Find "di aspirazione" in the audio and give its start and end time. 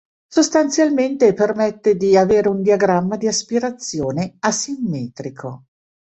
3.17-4.35